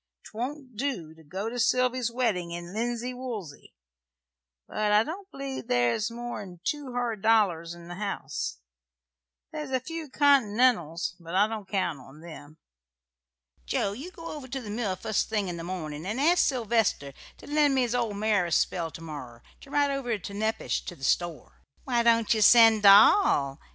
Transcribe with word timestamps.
'Twon't 0.23 0.75
do 0.75 1.13
to 1.13 1.23
go 1.23 1.47
to 1.47 1.59
Sylvy's 1.59 2.09
weddin' 2.09 2.49
in 2.49 2.73
linsey 2.73 3.13
woolsy; 3.13 3.75
but 4.67 4.91
I 4.91 5.03
don't 5.03 5.29
believe 5.29 5.67
there's 5.67 6.09
more'n 6.09 6.59
two 6.63 6.93
hard 6.93 7.21
dollars 7.21 7.75
in 7.75 7.87
the 7.87 7.93
house. 7.93 8.57
There's 9.51 9.69
a 9.69 9.79
few 9.79 10.09
Continentals; 10.09 11.13
but 11.19 11.35
I 11.35 11.45
don't 11.47 11.67
count 11.67 11.99
on 11.99 12.21
them. 12.21 12.57
Joe, 13.67 13.91
you 13.91 14.09
go 14.09 14.25
over 14.31 14.47
to 14.47 14.59
the 14.59 14.71
mill 14.71 14.95
fust 14.95 15.29
thing 15.29 15.47
in 15.49 15.57
the 15.57 15.63
morning 15.63 16.03
and 16.07 16.19
ask 16.19 16.45
Sylvester 16.47 17.13
to 17.37 17.45
lend 17.45 17.75
me 17.75 17.81
his 17.81 17.93
old 17.93 18.17
mare 18.17 18.47
a 18.47 18.51
spell 18.51 18.89
to 18.89 19.01
morrer, 19.01 19.43
to 19.59 19.69
ride 19.69 19.91
over 19.91 20.17
to 20.17 20.33
Nepash, 20.33 20.83
to 20.85 20.95
the 20.95 21.03
store." 21.03 21.61
"Why 21.83 22.01
don't 22.01 22.33
ye 22.33 22.41
send 22.41 22.81
Doll?" 22.81 23.59